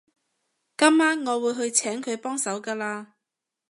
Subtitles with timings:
[0.79, 3.05] 今晚我會去請佢幫手㗎喇